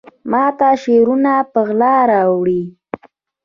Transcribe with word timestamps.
ماته 0.31 0.69
شعرونه 0.81 1.33
په 1.51 1.59
غلا 1.67 1.95
راوړي 2.11 2.63